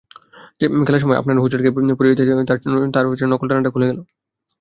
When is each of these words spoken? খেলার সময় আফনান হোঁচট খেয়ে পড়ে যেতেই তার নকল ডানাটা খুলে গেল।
খেলার 0.85 1.03
সময় 1.03 1.17
আফনান 1.17 1.37
হোঁচট 1.37 1.59
খেয়ে 1.63 1.75
পড়ে 1.97 2.09
যেতেই 2.11 2.47
তার 2.93 3.03
নকল 3.31 3.47
ডানাটা 3.49 3.73
খুলে 3.73 3.89
গেল। 3.89 3.99